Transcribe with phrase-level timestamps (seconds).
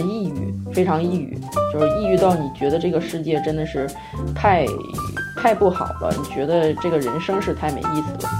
[0.00, 1.38] 抑郁，非常抑郁，
[1.72, 3.88] 就是抑郁到你觉得这个世界真的是
[4.34, 4.66] 太
[5.36, 8.30] 太不好了，你觉得这个人生是太没意思了。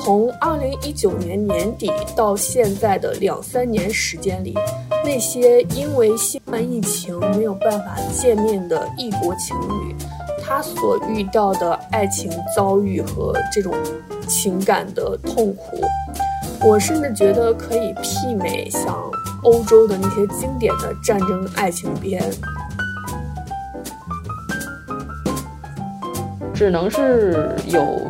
[0.00, 4.52] 从二零一九年年底到现在的两三年时间里，
[5.04, 9.94] 那些因为新冠疫情没有办法见面的异国情侣，
[10.42, 13.72] 他所遇到的爱情遭遇和这种
[14.26, 15.80] 情感的痛苦，
[16.64, 18.96] 我甚至觉得可以媲美像
[19.42, 22.22] 欧洲的那些经典的战争爱情片。
[26.54, 28.00] 只能是有。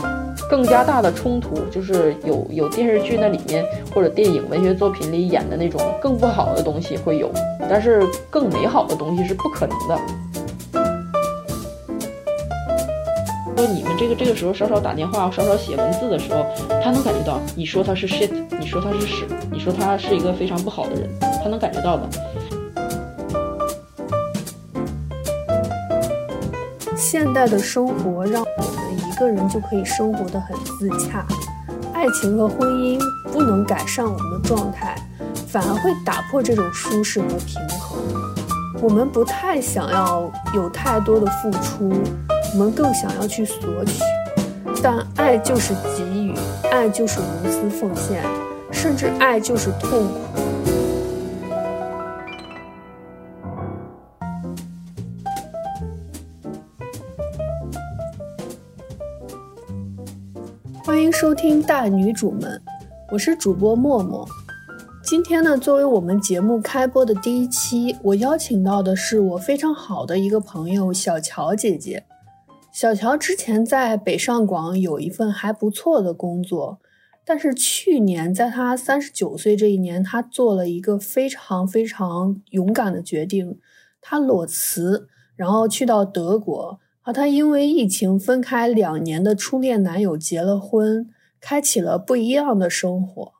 [0.51, 7.33] 更加大的冲突，就是有有电视剧那里面或者电影文学作品里演的那种更不好的东西会有，
[7.71, 9.99] 但是更美好的东西是不可能的。
[13.67, 16.45] 你们这个这个时候稍稍打电话，稍稍写文字的时候，
[16.83, 21.09] 他能感觉到你说他是 shit，你说他是屎，你说他是一个非常不好的人，
[21.43, 22.09] 他能感觉到的。
[26.97, 31.27] 现代的生活让我们一个人就可以生活的很自洽，
[31.93, 32.99] 爱情和婚姻
[33.31, 34.97] 不能改善我们的状态，
[35.47, 38.01] 反而会打破这种舒适和平衡。
[38.81, 41.93] 我们不太想要有太多的付出，
[42.55, 44.03] 我们更想要去索取。
[44.83, 46.35] 但爱就是给予，
[46.71, 48.23] 爱就是无私奉献，
[48.71, 50.21] 甚至爱就是痛苦。
[60.85, 62.61] 欢迎收听大女主们，
[63.11, 64.29] 我是主播默默。
[65.05, 72.05] 今天呢，作为我们节目开播的第一期，我邀请到的是我非常好的一个朋友小乔姐姐。
[72.73, 76.81] 小乔之前在北上广有一份还不错的工作，
[77.23, 83.59] 但是去年在她三十九岁这一年，她做了一个非常非常勇敢的决定，
[84.01, 86.81] 她裸辞，然后去到德国。
[87.03, 91.11] 和她因为疫情分开两年的初恋男友结了婚，
[91.43, 93.33] 开启了不一样的生活。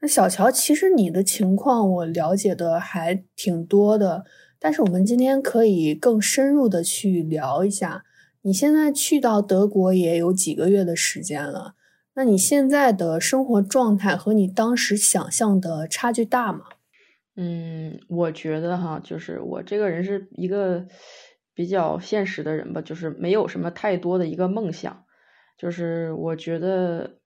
[0.00, 4.26] 那小乔，其实你的情况我了解的还挺多的，
[4.58, 8.04] 但是我们今天可以更深入的去聊一下。
[8.42, 11.74] 你现在去到德国也有几个月的时间了，
[12.14, 16.64] 那你现在的生活状态和你当时想象的差距大吗？
[17.36, 20.86] 嗯，我觉得哈，就是我这个人是一个。
[21.52, 25.04] 比较现实的人吧，就是没有什么太多的一个梦想，
[25.58, 27.18] 就是我觉得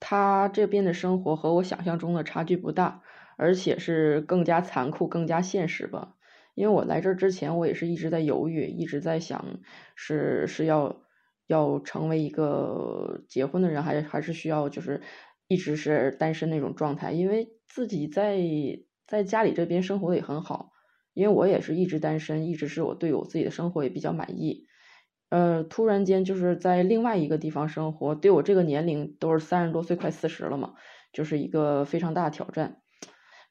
[0.00, 3.02] 他这边的生活和我想象中的差距不大，
[3.36, 6.15] 而且是更加残酷、更加现实吧。
[6.56, 9.60] 因为我来这儿之前，我也是一直在犹豫，一直在想，
[9.94, 11.02] 是是要
[11.46, 15.02] 要成为一个结婚的人，还还是需要就是
[15.46, 18.40] 一直是单身那种状态，因为自己在
[19.06, 20.70] 在家里这边生活的也很好。
[21.12, 24.66] 因为我也是一直单身，一直是我对我自己的生活也比较满意。
[25.30, 30.74] 呃，突然间就是在另外一个地方生活，对我这个年龄都是三十多岁，快四十了嘛，
[31.12, 32.82] 就是一个非常大的挑战。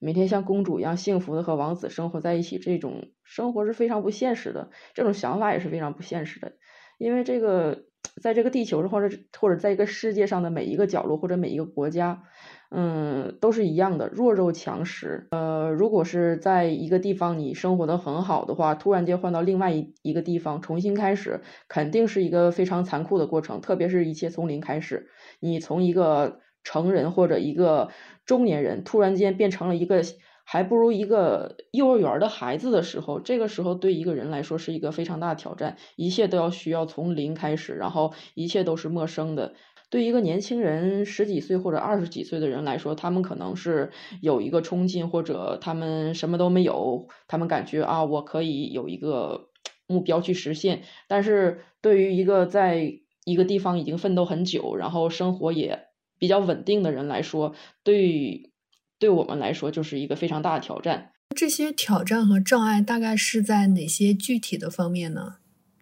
[0.05, 6.51] 每天像公主一样幸福的和王子生活在一起，这种生活是非常不现实的，这种想法也是非常不现实的。
[6.99, 7.85] 因为这个，
[8.21, 12.21] 在这个地球上，或者或者在一个世界上的每一个角落，或者每一个国家。
[12.69, 15.27] 嗯，都是一样的，弱肉强食。
[15.31, 23.59] 呃，如果是在一个地方你生活的很好的话，突然间换到另外一一个地方重新开始，肯定是一个非常残酷的过程。
[23.61, 27.89] 特别是一切从零开始，你从一个成人或者一个
[28.25, 30.03] 中年人，突然间变成了一个
[30.43, 39.53] 还不如一个幼儿园的孩子的时候，这个时候对一个人来说是一个非常大的挑战，一切都要需要从零开始，然后一切都是陌生的。
[39.91, 49.49] 对一个年轻人十几岁或者二十几岁的人来说，他们可能是有一个冲劲，或者他们什么都没有，他们感觉啊，我可以有一个
[49.87, 50.81] 目标去实现。
[51.07, 55.87] 但是对于一个在一个地方已经奋斗很久，然后生活也
[56.25, 58.51] 比较稳定的人来说，对
[58.97, 61.11] 对我们来说就是一个非常大的挑战。
[61.35, 65.35] 这些挑战和障碍大概是在哪些具体的方面呢？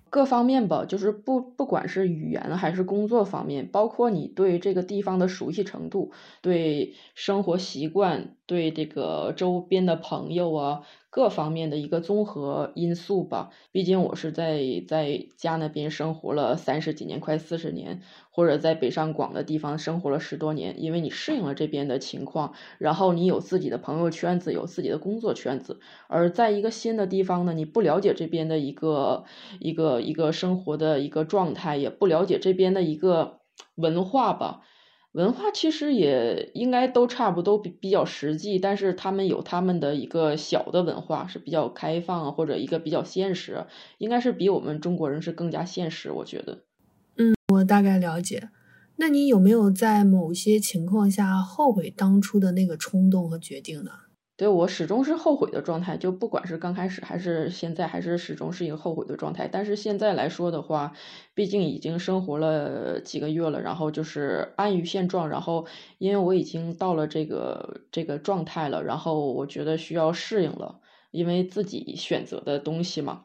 [0.09, 6.11] 各方面吧，就是不不管是语言还是工作方面，包括你对这个地方的熟悉程度，
[6.41, 10.81] 对生活习惯，对这个周边的朋友啊。
[11.15, 18.01] 各方面的一个综合因素吧，毕竟我是在在家那边生活了三十几年，快四十年，
[18.31, 20.81] 或者在北上广的地方生活了十多年。
[20.81, 29.25] 因为你适应了这边的情况，然后你有自己的朋友圈子，有自己的工作圈子，而在一个新的地方呢，你不了解这边的一个
[29.59, 33.41] 一个一个生活的一个状态，也不了解这边的一个
[33.75, 34.61] 文化吧。
[35.13, 43.65] 文化其实也应该都差不多，比比较实际，但是他们有他们的一个小的文化是比较开放，或者一个比较现实，
[43.99, 46.63] 应该是比我们中国人是更加现实，我觉得。
[47.17, 48.49] 嗯，我大概了解。
[48.95, 53.91] 那你有没有在某些情况下后悔当初的那个冲动和决定呢？
[54.43, 59.47] 对我始终是后悔的状态，就不管是刚开始还是现在，还是始终是一个后悔的状态。
[59.49, 60.91] 但是现在来说的话，
[61.33, 65.29] 毕竟已经生活了几个月了，然后就是安于现状。
[65.29, 65.65] 然后
[65.97, 70.81] 因为我已经到了这个这个状态了，然后我觉得需要适应了，
[71.11, 73.21] 因为自己选择的东西嘛，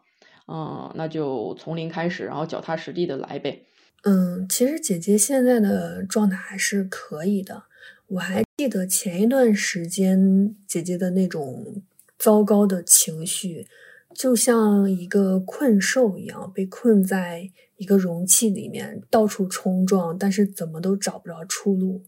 [0.46, 3.64] 嗯，那就从零开始，然后脚踏实地的来呗。
[4.04, 7.64] 嗯，其实姐姐现在的状态还是可以的。
[8.06, 11.80] 我还记得前一段时间姐姐的那种
[12.18, 13.68] 糟糕的情绪，
[14.12, 22.02] 就像一个困兽一样，被困在一个容器里面，到处冲撞，但是怎么都找不着出路。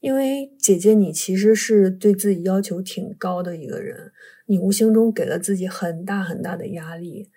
[0.00, 4.12] 因为姐姐你其实是对自己要求挺高的一个人，
[4.44, 7.30] 你无形中给了自己很大很大的压力，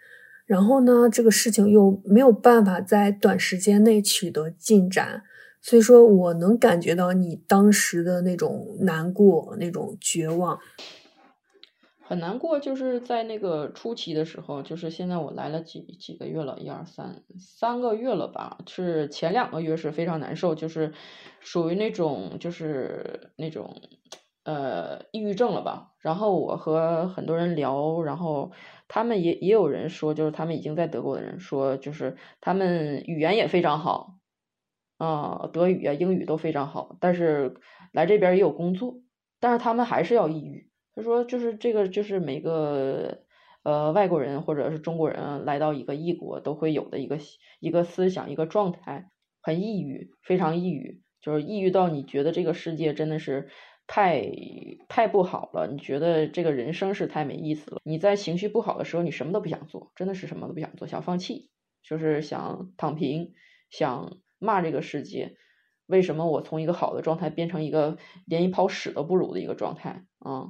[0.45, 5.23] 然后呢，这个事情又没有办法在短时间内取得进展。
[5.61, 10.57] 所以说我能感觉到你当时的那种难过、那种绝望，
[11.99, 12.57] 很难过。
[12.57, 18.59] 就是在那个初期的时候，就是现在我来了几几个月了，一二三三个月了吧？
[18.65, 20.93] 是前两个月是非常难受，就是
[21.41, 23.81] 属于那种就是那种
[24.45, 25.91] 呃抑郁症了吧？
[25.99, 28.53] 然后我和很多人聊，然后
[28.87, 34.13] 他们也也有人说，就是他们已经在德国的人说，就是他们语言也非常好。
[34.97, 37.55] 啊，德语啊，英语都非常好，但是
[37.91, 39.01] 来这边也有工作，
[39.39, 40.71] 但是他们还是要抑郁。
[40.95, 43.19] 他说，就是这个，就是每个
[43.61, 47.19] 呃外国人或者是中国人来到一个异国都会有的一个
[47.59, 53.49] 一个思想一个状态，很抑郁，非常抑郁，就是抑郁到你觉得这个世界真的是
[53.85, 54.27] 太
[54.89, 57.79] 太不好了，你觉得这个人生是太没意思了。
[57.83, 61.51] 你在情绪不好的时候，你什么都不想做，真的是什么都不想做，想放弃，
[61.83, 63.35] 就是想躺平，
[63.69, 64.17] 想。
[64.39, 65.35] 骂这个世界，
[65.85, 70.47] 为什么我从一个好的状态变成一个连一泡屎都不如的一个状态啊？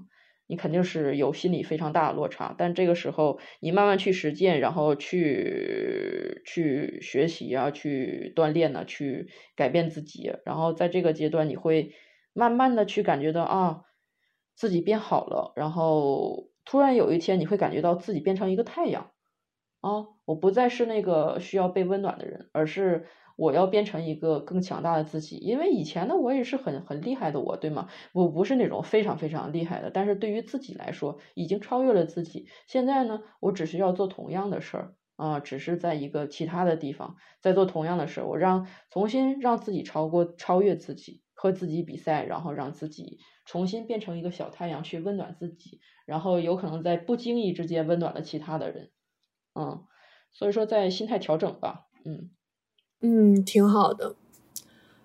[0.50, 2.56] 你肯定是有心理非常大的落差。
[2.57, 10.31] 但这个时候，你慢慢去实践，然后去去学习啊，去锻炼呢，去改变自己。
[10.45, 11.92] 然后在这个阶段，你会
[12.31, 13.81] 慢慢的去感觉到啊，
[14.56, 15.51] 自己变好了。
[15.57, 19.12] 然后突然有一天，你会感觉到自己变成一个太阳
[19.81, 20.07] 啊！
[20.24, 23.06] 我不再是那个需要被温暖的人，而是。
[23.38, 27.88] 我要变成一个更强大的自己，因为以前的我也是很很厉害的我，对吗？
[28.13, 32.48] 我不是那种非常非常厉害的，但是对于自己来说，已经超越了自己。
[32.68, 48.92] 现在呢，我只需要做同样的事儿啊，只是在一个其他的地方在做同样的事儿，我让重新让自己超过超越自己，和自己比赛，然后让自己重新变成一个小太阳去温暖自己，然后有可能在不经意之间温暖了其他的人，
[49.56, 49.86] 嗯，
[50.33, 52.37] 所以说在心态调整吧，嗯。
[53.02, 54.16] 嗯，挺好的。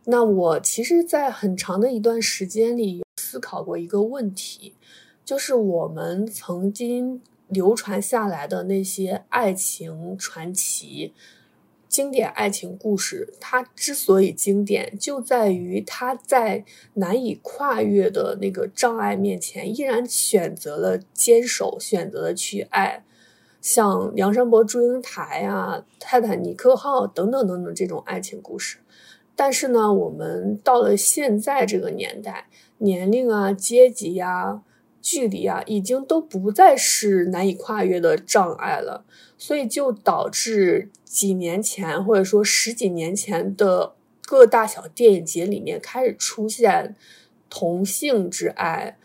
[0.05, 4.75] 那我其实，在很长的一段时间里，思考过一个问题，
[5.25, 11.13] 就是我们曾经流传下来的那些爱情传奇、
[11.87, 16.65] 经典爱情故事，它之所以经典，就在于它在
[16.95, 23.05] 难以跨越的那个障碍面前，依然选择了坚守，选择了去爱。
[23.63, 28.79] 像梁山伯祝英台啊、泰坦尼克号等等等等这种爱情故事，
[29.37, 34.63] 但是呢，我们到了现在这个年代，年龄啊、阶级呀、
[35.01, 39.05] 距离啊，已经都不再是难以跨越的障碍了，
[39.39, 46.97] 所以就导致几年前或者说十几年前的各大小电影节里面开始出现
[47.49, 48.99] 同性之爱。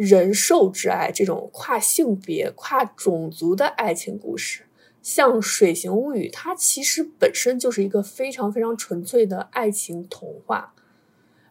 [0.00, 4.62] 人兽之爱，这种跨性别、跨种族的爱情故事，
[5.02, 10.72] 像《水形物语》，它其实本身就是一个非常非常纯粹的爱情童话。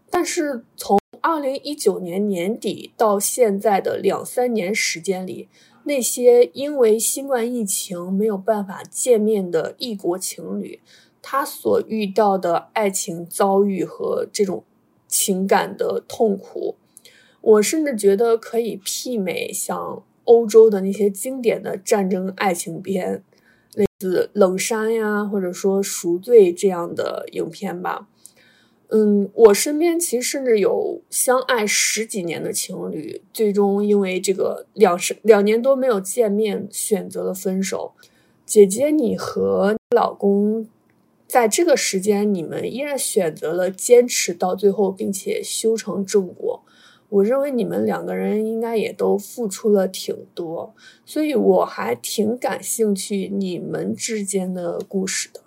[0.09, 5.47] 但是从二零一九年年底到现在的两三年时间里，
[5.83, 10.81] 那些因为新冠疫情没有办法见面的异国情侣，
[11.21, 14.63] 他所遇到的爱情遭遇和这种
[15.07, 16.77] 情感的痛苦。
[17.41, 23.23] 我甚至觉得可以媲美像欧洲的那些经典的战争爱情片，
[23.73, 28.07] 类似《冷山》呀，或者说《赎罪》这样的影片吧。
[28.91, 37.93] 嗯，我身边其实甚至有相爱十几年的情侣，最终因为这个两十两年多没有见面，选择了分手。
[38.45, 40.67] 姐姐，你和老公
[41.27, 46.63] 在这个时间，你们依然选择了坚持到最后，并且修成正果。
[47.09, 50.73] 我认为你们两个人应该也都付出了挺多，
[51.05, 55.41] 所以我还挺感兴趣你们之间的故事的。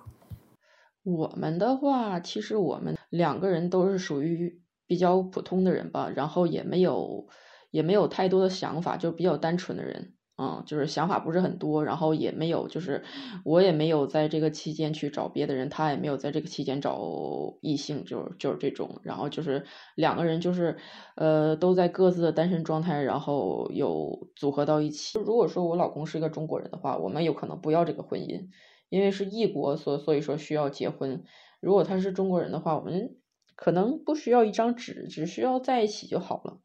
[1.04, 7.26] 我们的话，其实我们两个人都是属于比较普通的人吧，然后也没有
[7.70, 10.12] 也没有太多的想法，就比较单纯的人。
[10.42, 13.04] 嗯，就是想法不是很多，然后也没有，就是
[13.44, 20.76] 我也没有在这个期间去找别的人，他也没有在这个期间找异性，就是就是这种，然后就是两个人就是
[21.14, 25.16] 呃都在各自的单身状态，然后有组合到一起。
[25.20, 28.48] 如果说我老公是一个中国人的话，我们有可能不要这个婚姻，
[28.88, 31.22] 因为是异国，所所以说需要结婚。
[31.60, 33.14] 如果他是中国人的话，我们
[33.54, 36.58] 可能不需要一张纸，只需要在一起就好了。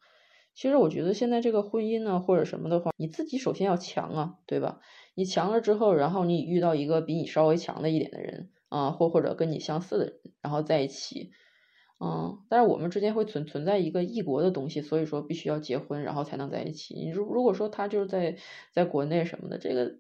[0.58, 4.82] 其实我觉得现在这个婚姻呢，或者什么的话，你自己首先要强啊，对吧？
[5.14, 11.30] 你强了之后，然后你遇到一个比你稍微强的一点的人啊，或或者跟你相似的人，然后在一起，
[12.04, 16.96] 嗯，但是我们之间会存存在一个异国的东西，所以说必须要结婚，然后才能在一起。
[16.96, 18.38] 你如如果说他就是在
[18.74, 20.00] 在国内什么的，这个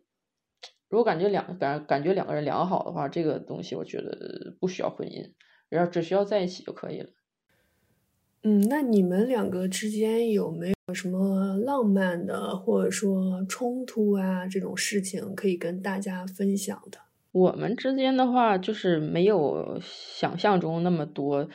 [0.89, 5.33] 如果感觉两感感觉两个人良好的话，这个东西我觉得不需要婚姻，
[5.69, 7.11] 然后只需要在一起就可以了。
[8.43, 16.99] 嗯，那你们两个之间有没有什么浪漫的，或者说冲突啊这种事情可以跟大家分享的？
[17.33, 21.49] 我们之间的话，就是没有想象中那么多。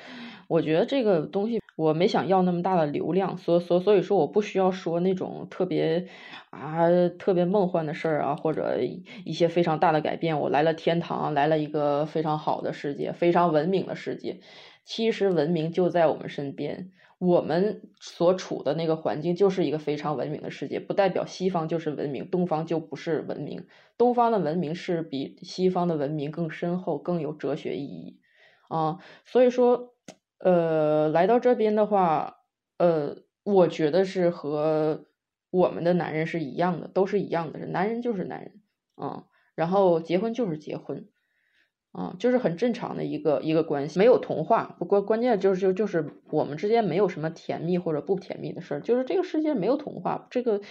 [0.49, 6.07] 我觉得这个东西，我没想要那么大的流量，所所所以说，我不需要说那种特别
[6.51, 8.79] 啊特别梦幻的事儿啊，或者
[9.25, 10.39] 一些非常大的改变。
[10.39, 14.41] 我来了天堂，来了一个非常好的世界，非常文明的世界。
[14.85, 23.67] 其实文明就在我们身边，我们所处的那个环境就是一个非常文明的世界，不代表西方就是文明，东方就不是文明。
[23.97, 28.21] 东方的文明是比西方的文明更深厚、更有哲学意义
[28.69, 28.99] 啊。
[29.25, 29.95] 所以说，
[30.39, 32.39] 呃，来到这边的话，
[32.79, 35.07] 呃，我觉得是和
[35.51, 38.61] 我们的男人是一样的，都是一样的，男人就是男人
[38.97, 41.07] 啊，然后结婚就是结婚。
[41.93, 44.77] 啊，就是很正常的一个一个关系，没有童话。
[44.79, 50.27] 不过关键就是就就是我们之间没有什么甜蜜或者不甜蜜的事儿，就是这个世界没有童话。
[50.31, 50.63] 这个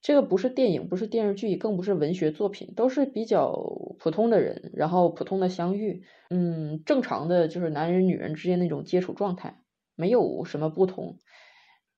[0.00, 3.52] 这个不是电影，不是电视剧，更不是文学作品，都是比较
[3.98, 9.60] 普通的人，然后普通的相遇，嗯，正常的就是男人女人之间那种接触状态，
[9.96, 11.18] 没有什么不同，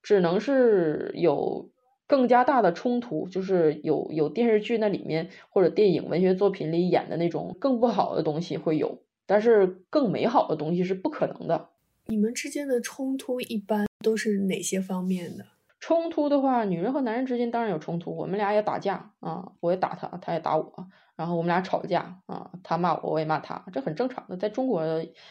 [0.02, 1.70] 只能是有。
[2.06, 11.70] 更加大的冲突，就是有有电视剧那里面或者电影文学作品里演的那种更不好的东西会有，但是更美好的东西是不可能的。
[12.06, 15.44] 你们之间的冲突一般都是哪些方面的？
[15.80, 24.82] 冲突的话，女人和男人之间当然有冲突，我们俩也打架啊，我也打他，他也打我，然后我们俩吵架啊，他骂我，我也骂他，这很正常的，在中国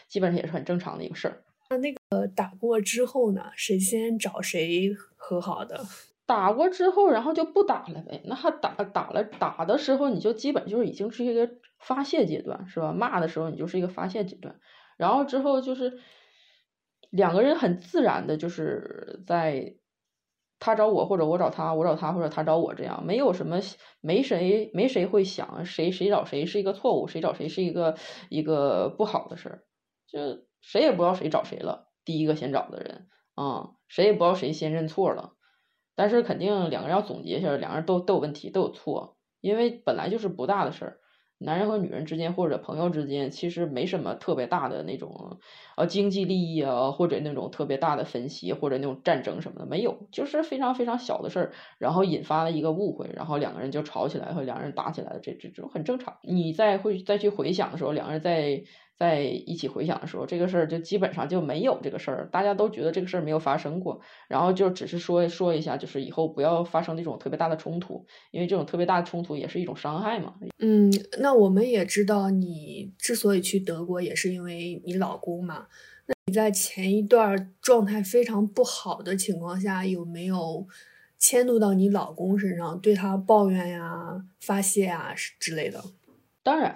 [0.07, 1.41] 基本上也是很正常的一个事儿。
[1.69, 3.45] 那那个打过之后呢？
[3.55, 5.83] 谁先找谁和好的？
[6.25, 8.21] 打过之后，然后就不打了呗。
[8.25, 12.91] 那打打了打的时候，你就基本就是已经是一个发泄阶段，是吧？
[12.93, 14.59] 骂的时候，你就是一个发泄阶段。
[14.97, 15.99] 然后之后就是
[17.09, 19.75] 两个人很自然的，就是在
[20.57, 23.59] 他找我或者我找他，我找他或者他找我这样，没有什么
[24.01, 27.95] 没谁没谁会想谁谁找谁是一个错误，谁找谁是一个
[28.29, 29.63] 一个不好的事儿，
[30.07, 31.91] 就谁也不知道谁找谁了。
[32.03, 35.34] 第一个先找的人啊，谁也不知道谁先认错了。
[35.95, 40.99] 但是肯定两个人要总结一下，两个人都都有问题，都有错，因为本来就是不大的事儿。
[41.37, 45.39] 男人和女人之间或者朋友之间，其实没什么特别大的那种
[45.75, 56.17] 呃经济利益啊，或者那种特别大的分歧或者那种战争什么的，没有，就是非常非常小的事儿，然后引发了一个误会，然后两个人就吵起来，和两个人打起来了，这这这种很正常。
[56.23, 58.63] 你再会再去回想的时候，两个人在。
[58.97, 63.99] 在一起回想的时候，这个事儿就基本上就没有这个事儿，大家都觉得这个事儿没有发生过，
[64.29, 70.35] 然后就只是说说一下，就是以后不要发生那种特别大的冲突，因为这种特别大的冲突也是一种伤害嘛。
[70.59, 75.67] 嗯，那我们也知道，你之所以去德国，也是因为你老公嘛。
[76.07, 80.65] 那你在前一段状态非常不好的情况下，有没有
[81.19, 85.83] 迁怒到你老公身上，对他抱怨呀、发泄啊之类的？
[86.41, 86.75] 当然。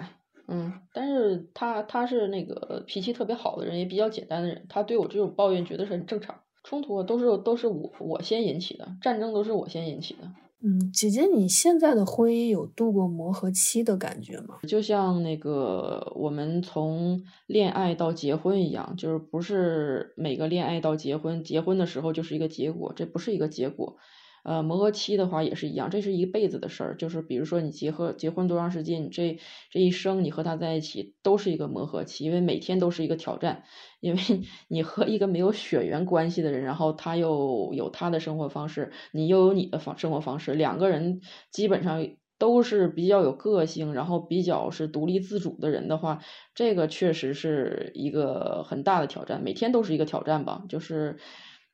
[0.50, 6.34] 嗯，但是他他是那个脾气特别好的人，也比较简单的人，他对我这种抱怨觉得是很正常。
[6.62, 10.30] 冲突都是都是我我先引起的，战争都是我先引起的。
[10.62, 14.58] 嗯，姐姐，你现在的婚姻有度过磨合期的感觉吗？
[14.68, 23.96] 就像那个我们从恋爱到结婚一样，就是不是每个恋爱到结婚，结婚的时候就是一个结果，这不是一个结果。
[24.44, 26.96] 呃，磨合期的话也是一样，这是一辈子的事儿。
[26.96, 29.38] 就是比如说你结合结婚多长时间，你这
[29.70, 33.64] 这一生你和他在一起都是一个磨合期，因为每天都是一个挑战。
[34.00, 34.20] 因为
[34.68, 41.20] 你和一个没有血缘关系的人，然后他又有他的生活方式，你又有你的方生活方式，两个人
[41.50, 42.06] 基本上
[42.38, 46.18] 都是比较有个性，然后比较是独立自主的人的话，
[46.54, 50.64] 这个确实是一个很大的挑战，每天都是一个挑战吧。
[50.70, 51.18] 就是，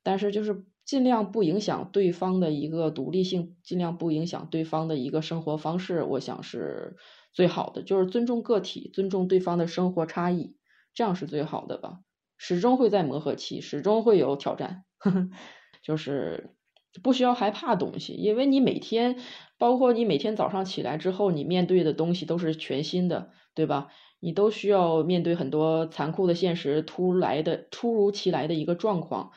[0.02, 0.64] 但是就是。
[0.86, 6.96] 尽量不影响对方的一个独立性，尽量不影响对方的一个生活方式，我想是
[7.32, 7.82] 最好的。
[7.82, 10.56] 就是尊重个体，尊重对方的生活差异，
[10.94, 11.98] 这样是最好的吧。
[12.38, 14.84] 始终会在磨合期，始终会有挑战，
[15.82, 16.54] 就是
[17.02, 19.18] 不需要害怕东西，因为你每天，
[19.58, 23.88] 包括你每天早上起来之后，你面对的东西都是全新的，对吧？
[24.20, 29.32] 你都需要面对很多残酷的现实，突来的突如其来的一个状况，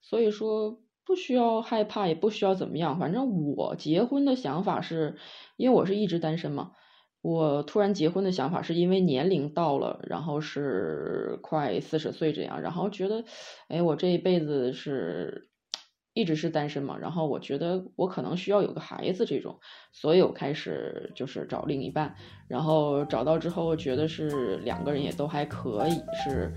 [0.00, 0.80] 所以说。
[1.06, 2.98] 不需要害怕，也不需要怎么样。
[2.98, 5.16] 反正我结婚的想法是，
[5.56, 6.72] 因为我是一直单身嘛。
[7.22, 13.24] 我突然结婚的想法是因为年龄到了，然后是快四十岁这样，然后觉得，
[13.68, 15.48] 哎，我这一辈子是。
[16.14, 19.58] 一直是单身嘛，然后我觉得我可能需要有个孩子这种，
[19.92, 22.14] 所以我开始就是找另一半，
[22.46, 26.54] 然后找到之后觉得是两个人也都还可以，是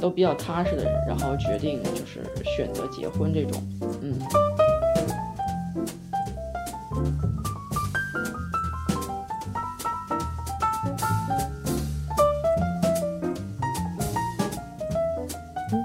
[0.00, 3.62] 都比较踏实的人，然后决定就是选择结婚这种，
[4.02, 4.18] 嗯。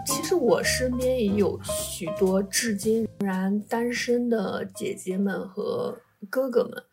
[0.05, 1.59] 其实我身边也有
[2.01, 5.95] 许多至今仍然单身的姐姐们和
[6.31, 6.83] 哥哥们，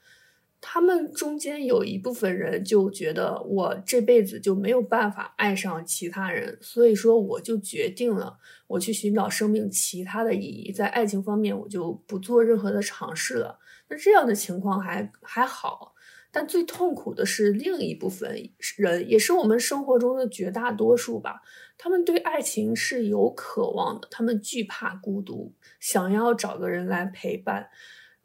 [0.61, 8.37] 他们中间有一部分人就觉得我这辈子就没有办法爱上其他人，所以说我就决定了，
[8.67, 13.59] 我去寻找生命其他的意义，在爱情方面我就不做任何的尝试了。
[13.89, 15.95] 那这样的情况还还好。
[16.31, 21.41] 但最痛苦的是另一部分人，也是我们生活中的绝大多数吧。
[21.79, 27.69] 他们对爱情是有渴望的，他们惧怕孤独，想要找个人来陪伴。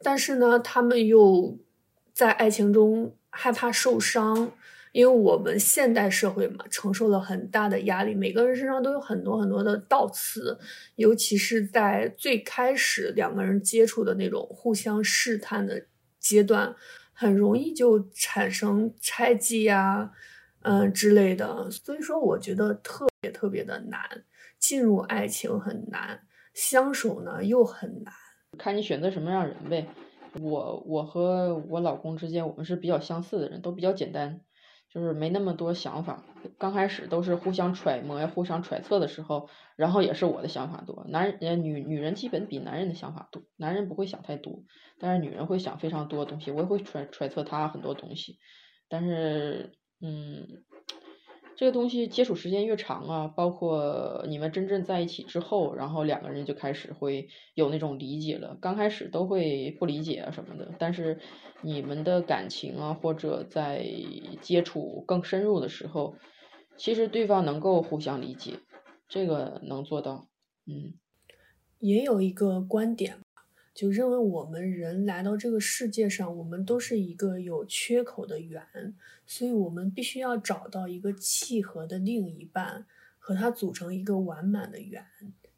[0.02, 1.58] 但是呢，他们又
[2.12, 4.52] 在爱情中害怕受伤，
[4.92, 10.58] 因为我们现代社会嘛，承受了很大的压力，每个人身上都有很多很多的倒刺，
[10.96, 15.86] 尤其是在最开始两个人接触的那种互相试探的
[16.20, 16.74] 阶段。
[17.14, 20.12] 很容易就产生猜忌呀，
[20.62, 24.00] 嗯之类的，所以说我觉得特别特别的难，
[24.58, 26.20] 进入爱情很难，
[26.52, 28.12] 相守呢又很难，
[28.58, 29.86] 看你选择什么样人呗。
[30.40, 34.40] 我我和我老公之间，我们是比较相似的人，都比较简单。
[34.94, 36.22] 就是没那么多想法，
[36.56, 41.04] 刚开始都是互相揣摩、互相揣测的时候，然后也是我的想法多。
[41.08, 44.62] 男人、女女人基本比男人的想法多，男人不会想太多，
[45.00, 46.52] 但是女人会想非常多的东西。
[46.52, 48.38] 我也会揣揣测他很多东西，
[48.88, 50.64] 但是，嗯。
[51.56, 58.58] 这个东西接触时间越长啊，包括你们真正在一起之后，然后两个人就开始会有那种理解了。
[58.60, 61.20] 刚开始都会不理解啊什么的，但是
[61.62, 63.86] 你们的感情啊，或者在
[64.40, 66.16] 接触更深入的时候，
[66.76, 68.58] 其实对方能够互相理解，
[69.08, 70.26] 这个能做到。
[70.66, 70.94] 嗯，
[71.78, 73.23] 也有一个观点。
[73.74, 78.94] 就认为我们人来到这个世界上，我们都是一个有缺口的圆，
[79.26, 82.86] 所以我们必须要找到一个契合的另一半，
[83.18, 85.04] 和他组成一个完满的圆，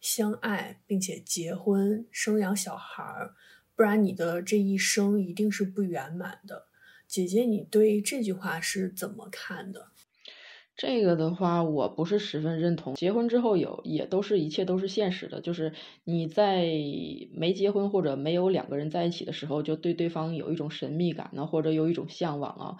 [0.00, 3.34] 相爱并且结婚生养小孩儿，
[3.74, 6.68] 不然你的这一生一定是不圆满的。
[7.06, 9.88] 姐姐，你对这句话是怎么看的？
[10.76, 12.94] 这个的话，我不是十分认同。
[12.94, 15.72] 结婚之后有，也都是一切都是现实的，就是
[16.04, 16.66] 你在
[17.32, 22.76] 没结婚或者没有两个人在一起的时候，就对对方有一种神秘感呢，或者有一种向往啊。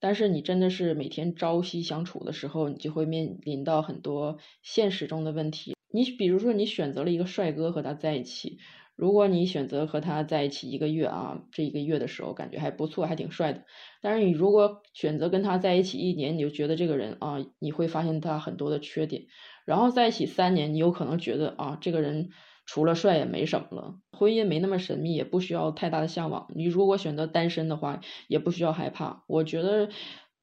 [0.00, 5.76] 但是你真的是每天朝夕相处的时候，你就会面临到很多现实中的问题。
[5.92, 8.58] 你比如说，你选择了一个帅哥和他在一起。
[8.98, 13.62] 如果你选择和他在一起一个月啊，这一个月的时候感觉还不错，还挺帅的。
[14.02, 19.26] 但是你如果选择跟他在一起一年，你就觉得这个人啊，你会发现他很多的缺点。
[19.64, 22.30] 然后在一起三年，你有可能觉得啊，这个人
[22.66, 23.94] 除了帅也没什么了。
[24.10, 26.48] 婚姻没那么神秘，也不需要太大的向往。
[26.56, 29.22] 你如果选择单身的话，也不需要害怕。
[29.28, 29.90] 我觉得，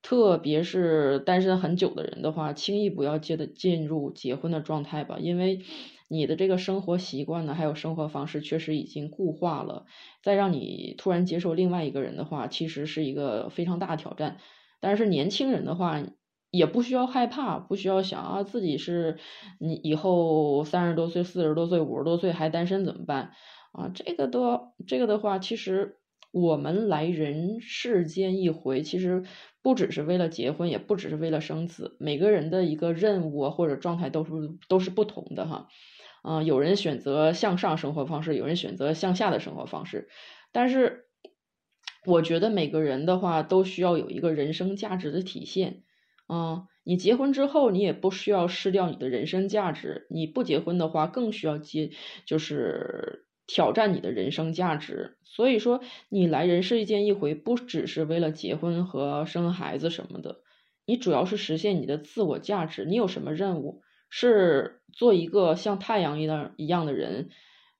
[0.01, 5.59] 特别是单身很久的人的话，轻易不要接的进入结婚的状态吧，因为。
[6.15, 9.86] 你的这个生活习惯呢，还有生活方式确实已经固化了，
[10.23, 14.38] 再让你突然接受另外一个人的话，其实是一个非常大的挑战。
[14.80, 16.01] 但是年轻人的话，
[16.51, 19.17] 也不需要害怕，不需要想啊自己是
[19.60, 23.32] 你以后三十多岁、四十多岁、五十多岁还单身怎么办？
[23.73, 25.97] 啊，这个都这个的话，其实
[26.32, 29.23] 我们来人世间一回，其实
[29.62, 34.32] 不只是为了结婚，也不只是为了生子，每个人的一个任务或者状态都是
[34.69, 35.67] 都是不同的哈。
[36.27, 40.09] 嗯，有人选择向上生活方式，有人选择向下的生活方式，
[40.51, 41.05] 但是
[42.05, 45.83] 我觉得每个人的话都需要有一个人生价值的体现。
[46.27, 51.91] 嗯，你结婚之后，你也不需要失掉你的人生价值；你不结婚的话，更需要接
[52.25, 53.21] 就是。
[53.47, 60.38] 挑战你的人生价值，所以说你来人世间一回，不只是为了结婚和生孩子什么的，
[60.88, 62.85] 你主要是实现你的自我价值。
[62.85, 63.83] 你有什么任务？
[64.09, 67.29] 是做一个像太阳一样一样的人，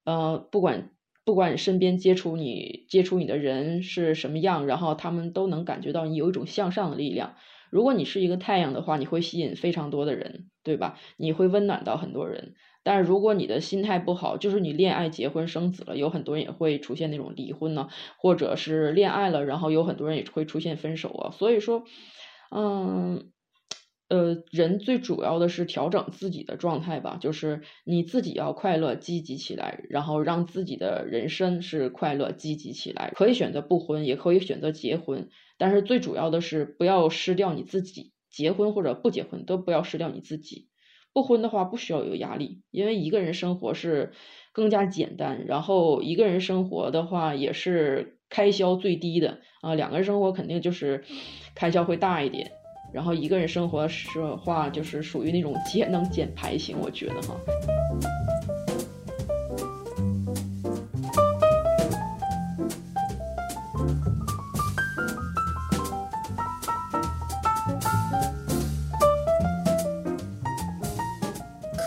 [0.04, 0.91] 呃，不管
[1.23, 7.36] 不管身边接触你接触你的人是什么样，然后他们都能感觉到你有一种向上的力量。
[7.71, 10.99] 如果你是一个太阳的话，你会吸引非常多的人，对吧？
[11.17, 12.54] 你会温暖到很多人。
[12.84, 21.32] 但是如果你的心态不好，就是你恋爱、结婚、生子了，有很多人也会出现那种离婚呢，或者是恋爱了，然后有很多人也会出现分手啊。
[21.32, 21.84] 所以说，
[22.56, 23.32] 嗯，
[24.08, 33.12] 呃，人最主要的是调整自己的状态吧，就是你自己要快乐、积极起来，然后让自己的人生是快乐、积极起来。
[33.15, 38.13] 可以选择不婚，也可以选择结婚，但是最主要的是不要失掉你自己。
[38.30, 40.68] 结婚或者不结婚，都不要失掉你自己。
[41.13, 44.12] 不婚的话不需要有压力，因为一个人生活是
[44.52, 49.74] 更加简单，然后一个人生活的话也是开销最低的啊。
[49.74, 51.06] 两个人生活肯定就是
[51.56, 52.52] 开销会大一点，
[52.95, 57.36] 然后一个人生活的话就是属于那种节能减排型，我觉得哈。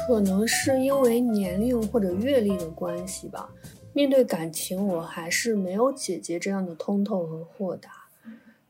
[0.07, 3.49] 可能是因为年龄或者阅历的关系吧，
[3.95, 7.98] 面对感情，我还是没有姐姐这样的通透和豁达。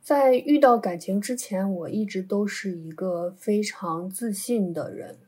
[0.08, 5.18] 在遇到感情之前，我一直都是一个非常自信的人。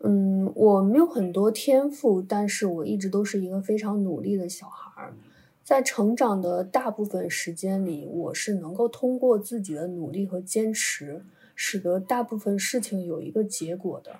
[0.00, 5.14] 嗯，我没有很多天赋，但是我一直都是一个非常努力的小孩儿。
[5.62, 11.22] 在成长的大部分时间里，我是能够通过自己的努力和坚持，
[11.54, 14.16] 使得大部分事情有一个结果的。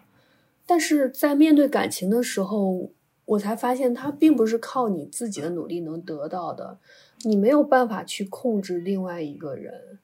[0.65, 2.93] 但是在面对感情的时候，
[3.25, 6.79] 我才发现它并不是靠你自己的努力能得到的，
[7.25, 9.96] 你没有办法去控制另外一个人，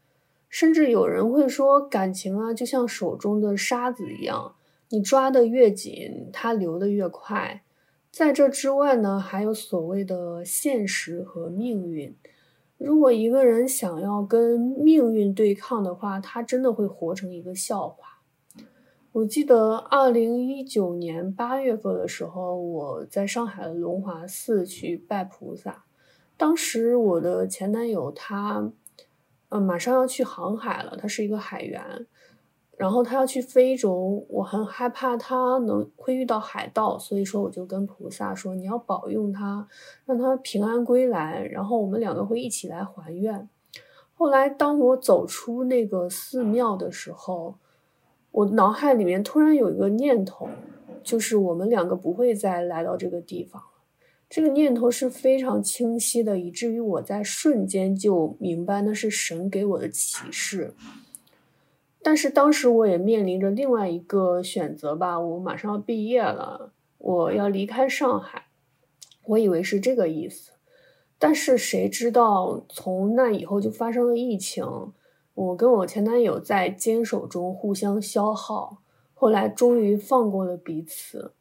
[0.53, 4.55] 甚至有人会说，感情啊就像手中的沙子一样，
[4.91, 7.63] 你抓得越紧，它流得越快。
[8.11, 12.15] 在这之外呢，还有所谓的现实和命运。
[12.77, 18.21] 如果一个人想要跟命运对抗的话，他真的会活成一个笑话。
[19.13, 25.85] 我记得二零一九年八月份的时候，我在上海的龙华寺去拜菩萨。
[26.37, 28.71] 当时我的前男友他，
[29.55, 32.07] 嗯，马上要去航海了，他是一个海员，
[32.79, 39.69] 然后他要去非洲，我很害怕他能会遇到海盗，所以说我就跟菩萨说：“你要保佑他，
[40.07, 43.47] 让他平安归来，然后我们两个会一起来还愿。”
[44.17, 47.57] 后来当我走出那个寺庙的时候，
[48.31, 50.49] 我脑海里面突然有一个念头，
[51.03, 53.63] 就是我们两个不会再来到这个地方。
[54.35, 60.75] 这个念头是非常清晰的，以至于我在瞬间就明白那是神给我的启示。
[62.03, 68.47] 但是当时我也面临着另外一个选择吧，我马上要毕业了，我要离开上海。
[69.27, 70.53] 我以为是这个意思，
[71.19, 74.65] 但是谁知道从那以后就发生了疫情。
[75.35, 78.79] 我跟我前男友在坚守中互相消耗，
[79.13, 81.35] 后来终于放过了彼此。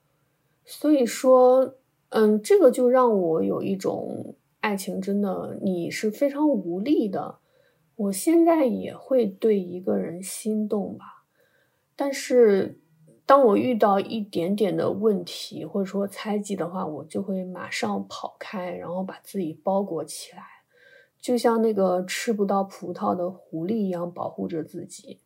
[0.66, 1.76] 所以说，
[2.12, 7.40] 嗯，这个就让我有一种爱情真的你是非常无力的。
[7.96, 11.26] 我现在也会对一个人心动吧，
[11.96, 12.82] 但是
[13.26, 20.44] 当我遇到一点点的问题或者说猜忌的话，我就会马上跑开，然后把自己包裹起来。
[21.20, 25.22] 就像那个吃不到葡萄的狐狸一样保护着自己。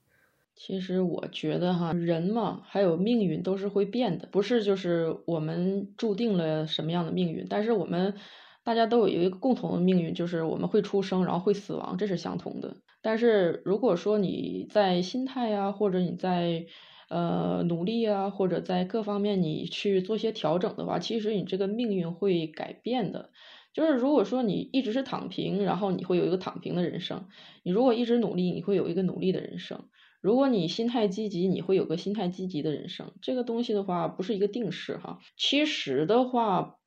[0.55, 7.45] 其实我觉得哈，人嘛，还有命运都是会变的，不是就是我们注定了什么样的命运。
[7.49, 8.15] 但是我们
[8.63, 12.77] 大家都有一个共同的命运，就是我们会出生，然后会死亡，这是相同的。
[13.01, 16.65] 但是如果说你在心态呀，或者你在
[17.09, 23.29] 呃努力啊，或者在各方面你去做些调整的话，其实你这个命运会改变的。
[23.73, 27.27] 就是如果说你一直是躺平，然后你会有一个躺平的人生；
[27.61, 29.79] 你如果一直努力，你会有一个努力的人生；
[30.25, 33.11] 如果你心态积极，你会有个心态积极的人生。
[33.21, 35.19] 这个东西的话，不是一个定式哈。
[35.37, 36.77] 其实的话，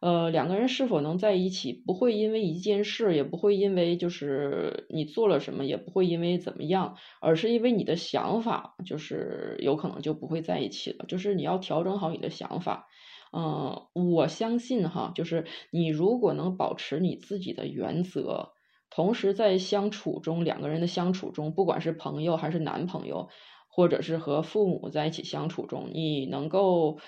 [0.00, 11.04] 呃，两个人是否能在一起，不会因为一件事，也不会因为就是你做了什么，也不会因为怎么样，而是因为你的想法，就是有可能就不会在一起了。
[11.08, 12.86] 就是你要调整好你的想法。
[13.32, 18.52] 嗯，我相信哈，就是你如果能保持你自己的原则，
[18.98, 23.28] 同时在相处中，两个人的相处中，不管是朋友还是男朋友，
[23.68, 26.98] 或者是和父母在一起相处中，你能够，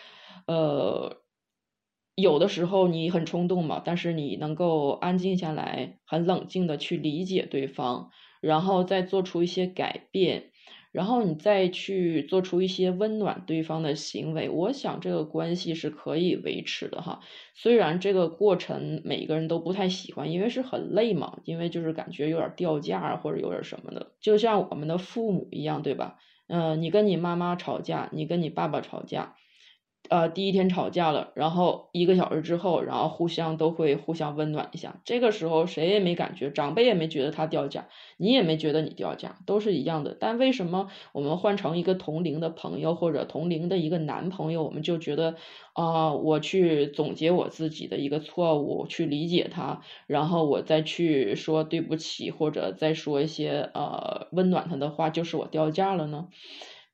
[0.46, 1.20] 呃。
[2.16, 10.52] 有的时候你很冲动嘛，但是你能够安静下来，很冷静的去理解对方，然后再做出一些改变，
[10.92, 17.20] 然后你再去做出一些温暖对方的行为，我想这个关系是可以维持的哈。
[17.54, 26.18] 虽然这个过程每个人都不太喜欢，因为是很累嘛，因为就是感觉有点掉价或者有点什么的，就像我们的父母一样，对吧？
[26.48, 29.36] 嗯，你跟你妈妈吵架，你跟你爸爸吵架。
[30.10, 35.00] 呃，第一天吵架了，然后一个小时之后，然后互相都会互相温暖一下。
[35.04, 40.16] 这个时候谁也没感觉，长辈也没觉得他掉价，你也没觉得你掉价，都是一样的。
[40.18, 45.36] 但为什么我们换成一个同龄的朋友或者同龄的一个男朋友，我们就觉得
[45.74, 56.26] 啊，我去总结我自己的一个错误，去理解他，然后我再去说对不起，或者再说一些呃温暖他的话，就是我掉价了呢？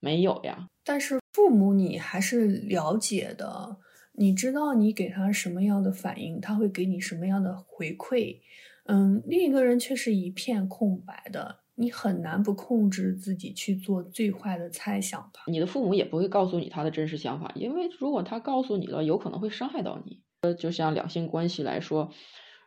[0.00, 0.66] 没有呀。
[0.84, 1.18] 但是。
[1.36, 3.76] 父母你还是了解的，
[4.14, 8.38] 你知道你给他什么样的反应，他会给你什么样的回馈。
[8.86, 15.42] 嗯，另一个人却是一片空白的，你很难不控制自己去做最坏的猜想吧。
[15.48, 20.22] 你的父母也不会告诉你他的真实想法，因为如果他告诉你了，有可能会伤害到你。
[20.40, 22.12] 呃，就像两性关系来说，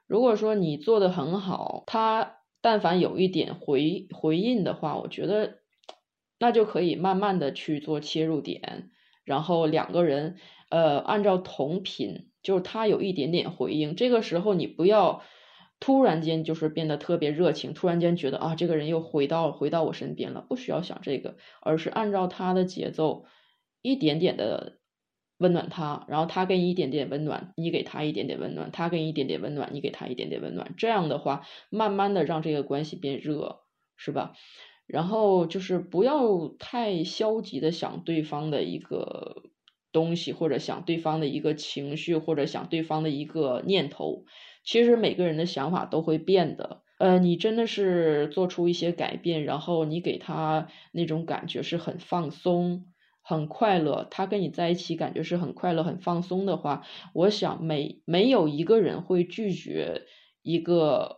[0.05, 5.57] 如果说你做的很好，他但凡有一点回回应的话，我觉得。
[6.39, 8.89] 那就可以慢慢的去做切入点，
[9.25, 10.37] 然后两个人，
[10.69, 15.21] 呃，按照同频，就是他有一点点回应，这个时候你不要
[15.79, 23.25] 突然间就是变得特别热情，突然间觉得啊，这个人又回到回到我身边了，不需要想这个，而是按照他的节奏，
[23.81, 24.79] 一点点的
[25.37, 33.61] 温暖他，然后他给你一点点温暖，你给他一点点温暖，他给你一点点温暖，你给他一点点温暖，这样的话，慢慢的让这个关系变热，
[33.95, 34.33] 是吧？
[34.89, 39.43] 然后就是不要太消极的想对方的一个
[39.91, 44.25] 东西，或者想对方的一个情绪，或者想对方的一个念头。
[44.63, 46.81] 其实每个人的想法都会变的。
[46.97, 52.87] 呃，你真的是做出一些改变，然后你给他那种感觉是很放松、
[53.21, 60.01] 很快乐，他跟你在一起感觉是很快乐、很放松的话，我想没没有一个人会拒绝
[60.41, 61.17] 一个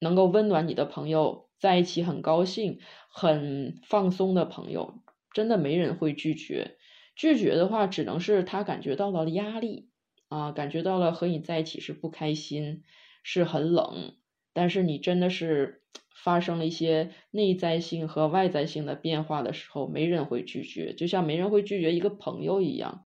[0.00, 1.43] 能够温暖你的朋友。
[1.64, 4.98] 在一起很高兴、很放松的朋友，
[5.32, 6.76] 真的没人会拒绝。
[7.16, 9.88] 拒绝的话，只能是他感觉到了压力
[10.28, 12.82] 啊，感觉到了和你在一起是不开心，
[13.22, 14.12] 是很冷。
[14.52, 15.80] 但是你真的是
[16.22, 23.06] 发生了一些内在性和外在性的变化的时候，没人会拒绝，就像没人会拒绝一个朋友一样。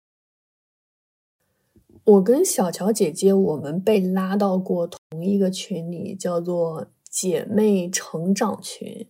[2.05, 6.87] 我跟小乔姐姐，我们被拉到过同一个群里，叫做。
[7.17, 9.09] 姐妹成长群，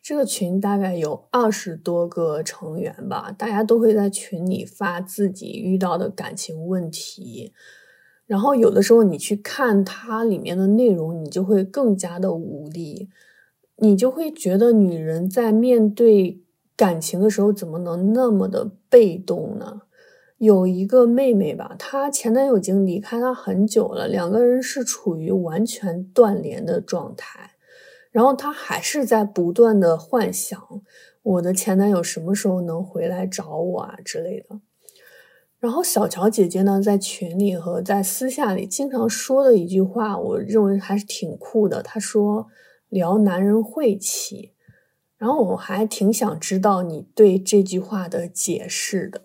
[0.00, 7.52] 这个群大概有二十多个成员吧，大家都会在群里发自己遇到的感情问题，
[8.26, 13.08] 然后有的时候你去看它里面的内容，你就会更加的无力，
[13.78, 16.40] 你就会觉得女人在面对
[16.76, 19.82] 感情的时候怎么能那么的被动呢？
[20.38, 27.52] 有一个妹妹吧，她前男友已经离开她很久了，两个人是处于完全断联的状态。
[28.12, 30.60] 然后她还是在不断的幻想，
[31.22, 34.60] 我的前男友什么时候能回来找我啊之类的。
[35.58, 41.82] 然后小乔姐姐呢，在群里和在私下里经常说的一句话，我认为还是挺酷的。
[41.82, 42.46] 她说
[42.88, 44.52] 聊男人晦气，
[45.16, 49.20] 然后我还挺想知道你对这句话的解释的。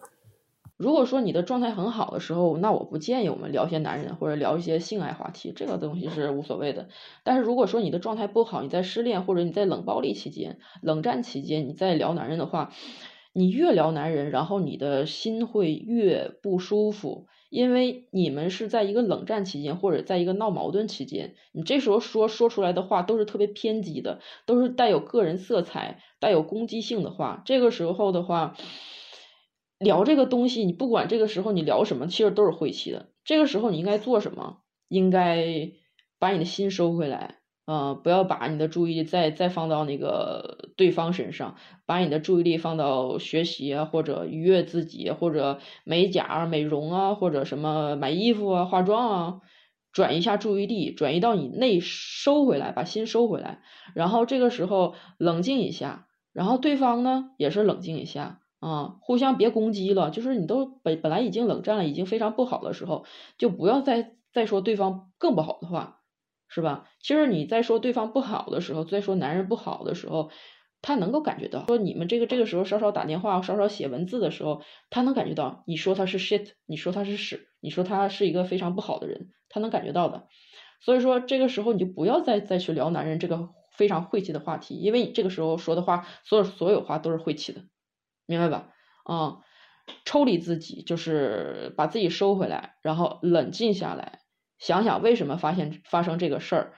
[0.84, 6.90] 如果说你的状态很好的时候，那我不建议我们聊一些男人或者聊一些性爱话题，这个东西是无所谓的。
[7.24, 12.74] 但是如果说你的状态不好，你在失恋或者你在冷暴力期间、冷战期间，你在聊男人的话，
[13.32, 27.42] 你越聊男人，然后你的心会越不舒服，因为你们是在一个冷战期间或者在一个闹矛盾期间，你这时候说说出来的话都是特别偏激的，都是带有个人色彩、带有攻击性的话。
[27.46, 28.58] 这个时候的话。
[29.80, 33.10] 聊这个东西，你不管这个时候你聊什么，其实都是晦气的。
[33.26, 34.60] 这个时候你应该做什么？
[34.90, 35.72] 应该
[36.20, 41.56] 把你的心收回来，呃，不要把你的注意力再再放到那个对方身上，
[41.86, 49.42] 把你的注意力放到学习啊，或者愉悦自己，或者美甲、美容啊，或者什么买衣服啊、化妆啊，
[49.92, 53.64] 转移一下注意力，转移到你内收回来，把心收回来，
[53.96, 63.06] 然后这个时候冷静一下，然后对方呢也是冷静一下啊，互相别攻击了，就是你都本本来已经冷战了，已经非常不好的时候，
[63.38, 66.00] 就不要再再说对方更不好的话。
[66.56, 66.88] 是吧？
[67.02, 70.30] 其实你在说对方不好的时候，在说男人不好的时候，
[70.84, 71.66] 他能够感觉到。
[71.66, 75.64] 说你们这个这个时候稍稍打电话，稍稍写文字的时候，他能感觉到。
[75.66, 80.28] 你说他是 shit，你说他是屎，你说他是一个非常不好的人，他能感觉到的。
[80.80, 87.64] 所以说这个时候你就不要再再去聊男人这个非常晦气的话题，因为你这个时候说的话，所有所有话都是晦气的，
[88.26, 88.70] 明白吧？
[89.10, 89.42] 嗯，
[90.06, 94.20] 抽离自己，就是把自己收回来，然后冷静下来。
[94.60, 96.74] 想想为什么发现发生这个事儿，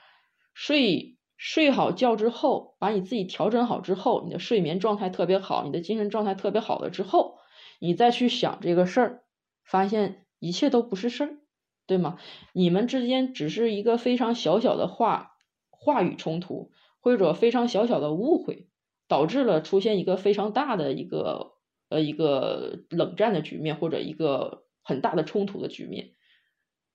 [0.53, 7.37] 睡睡好觉之后，把你自己调整好之后，你的睡眠状态特别好，你的精神状态特别好了之后，
[7.79, 9.23] 你再去想这个事儿，
[9.63, 11.37] 发现一切都不是事儿，
[11.85, 12.17] 对吗？
[12.53, 15.33] 你们之间只是一个非常小小的话
[15.69, 18.69] 话语冲突，或者非常小小的误会，
[19.07, 21.53] 导致了出现一个非常大的一个
[21.89, 26.11] 呃一个冷战的局面，或者一个很大的冲突的局面，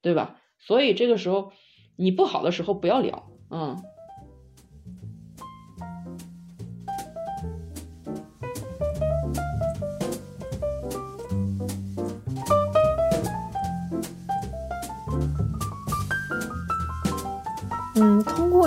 [0.03, 0.41] 对吧？
[0.59, 1.53] 所以这个时候，
[1.97, 3.77] 你不好的时候不要聊，嗯。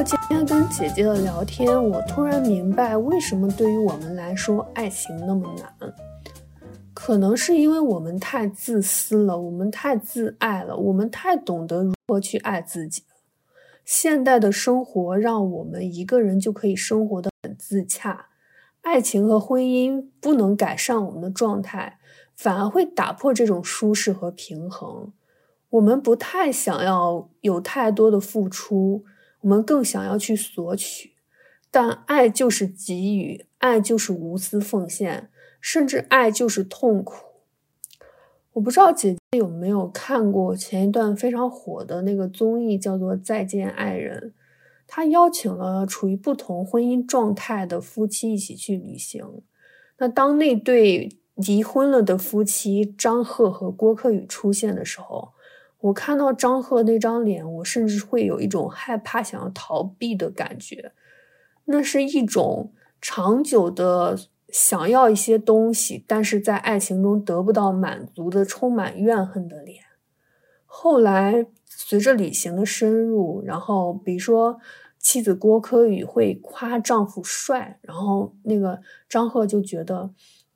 [0.06, 5.94] 今天跟姐姐的聊天，我突然明白为什么对于我们来说，爱情那么难。
[6.94, 13.04] 可能是因为我们太自私了，我们太自爱了，我们太懂得如何去爱自己。
[13.86, 18.26] 现代的生活让我们一个人就可以生活的很自洽，
[18.82, 21.98] 爱情和婚姻不能改善我们的状态，
[22.36, 25.14] 反而会打破这种舒适和平衡。
[25.70, 29.06] 我们不太想要有太多的付出，
[29.44, 31.14] 我们更想要去索取。
[31.72, 35.30] 但爱就是给予，爱就是无私奉献。
[35.62, 37.16] 甚至爱就是痛苦。
[38.52, 44.34] 我不知道姐姐有没有看过前一段非常火的那个综艺，叫做《再见爱人》。
[44.86, 49.26] 他邀请了处于不同婚姻状态的夫妻一起去旅行。
[50.00, 55.33] 那当那对离婚了的夫妻张赫和郭柯宇出现的时候，
[55.84, 60.92] 我看到张赫那张脸，我甚至会有一种害怕、想要逃避的感觉。
[61.66, 64.18] 那是一种长久的。
[64.50, 69.84] 想要一些东西，但是在爱情中得不到满足的、充满怨恨的脸。
[70.68, 74.60] 后来随着旅行的深入，然后比如说
[75.00, 80.12] 妻子郭柯宇会夸丈夫帅，然后那个张赫就觉得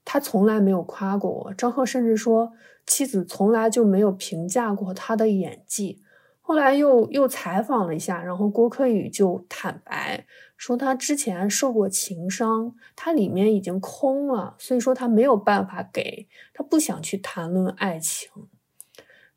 [0.06, 1.54] 他从来没有夸过我。
[1.56, 2.54] 张赫甚至说
[2.88, 6.02] 妻子从来就没有评价过他的演技。
[6.42, 18.32] 后来又又采访了一下，然后郭柯宇就坦白说，他之前受过情伤，他里面已经空了，所以说他没有办法给他不想去谈论爱情，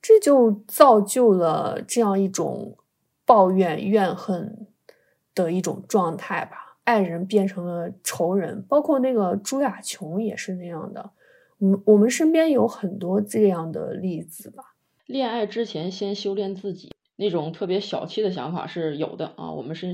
[0.00, 2.78] 这就造就了这样一种
[3.26, 4.68] 抱怨怨恨
[5.34, 6.78] 的一种状态吧。
[6.84, 11.10] 爱人变成了仇人，包括那个朱亚琼也是那样的。
[11.61, 14.64] 嗯，我们身边有很多这样的例子吧。
[15.07, 16.90] 恋爱之前先修炼自己。
[17.16, 19.92] 那种特别小气的想法是有的啊，我们是，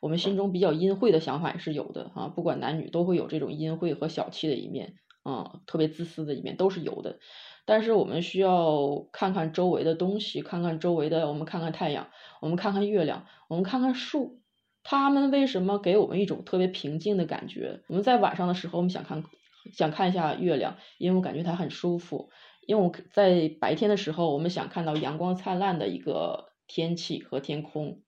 [0.00, 7.18] 我们心中比较阴晦的想法也是有的啊，不管男女都会有这种阴晦和小气的一面啊，特别自私的一面都是有的。
[7.66, 12.06] 但是我们需要看看周围的东西，看看周围的，我们看看太阳，
[12.40, 14.38] 我们看看月亮，我们看看树，
[14.84, 17.80] 他们为什么给我们一种特别平静的感觉？
[17.88, 19.24] 我们在晚上的时候，我们想看，
[19.72, 22.28] 想看一下月亮，因为我感觉它很舒服；
[22.66, 26.46] 因为我在白天的时候，我们想看到阳光灿烂的一个。
[26.70, 28.02] 天气和天空，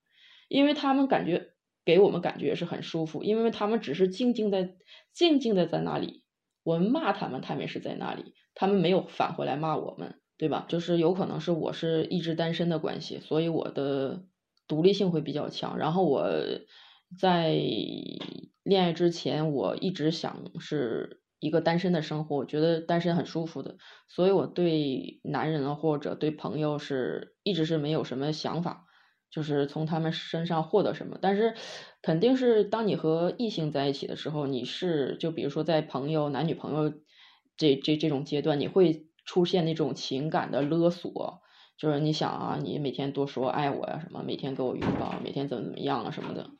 [0.47, 4.75] 因为他们感觉给我们感觉也是很舒服，因为他们只是静静的、
[5.15, 6.23] 静静的在那里。
[6.63, 10.67] 我们骂他们，他们也是在那里，他们没有返回来骂我们，对吧？
[10.69, 14.27] 就是有可能是我是一直单身的关系，所以我的
[14.69, 15.79] 独立性会比较强。
[15.79, 16.31] 然后我
[17.19, 17.55] 在
[18.63, 23.77] 恋爱之前，我一直想是一个单身的生活，我觉得单身很舒服的，
[24.09, 27.35] 所以我对男人或者对朋友是。
[27.43, 28.85] 一直是没有什么想法，
[29.31, 31.19] 就是从他们身上获得什么。
[31.21, 31.55] 但是，
[32.03, 36.93] 肯定是当你和异性在一起的时候，你是就比如说在朋友、男女朋友
[37.57, 41.41] 这这这种阶段，你会出现那种情感的勒索，
[41.79, 46.51] 就是你想啊，你每天多说爱我呀什么，每天给我拥抱，每天怎么怎么样啊什么的。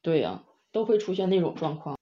[0.00, 1.98] 对呀，都会出现那种状况。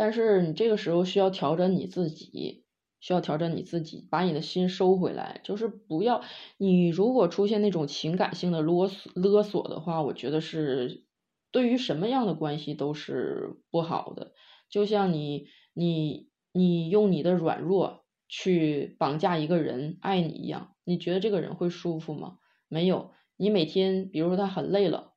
[0.00, 2.64] 但是你这个时候需要调整你自己，
[3.00, 6.22] 需要调整你自己，把你的心收回来，就是不要
[6.56, 11.04] 你如果出现那种情感性的啰嗦勒索的话，我觉得是
[11.52, 14.32] 对于什么样的关系都是不好的。
[14.70, 22.38] 就像你你你用你的软弱去绑架一个人爱你一样，你觉得这个人会舒服吗？
[22.68, 23.10] 没有。
[23.36, 25.12] 你每天比如说他很累了，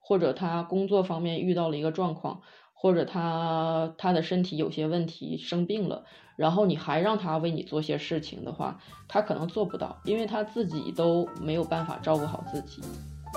[0.00, 2.42] 或者他工作方面遇到了一个状况。
[2.78, 6.04] 或者他他的身体有些问题生病了，
[6.36, 12.82] 然后你还让他为你做些事情的话，他可能做不到，因为他自己都没有办法照顾好自己，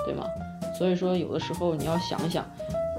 [0.06, 0.26] 对吗？
[0.78, 2.46] 所以说有的时候你要想想，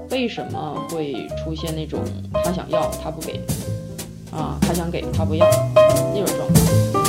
[0.09, 2.01] 为什么会出现那种
[2.43, 3.39] 他想要他不给，
[4.31, 5.47] 啊他想给他不要
[6.13, 7.00] 那种状况。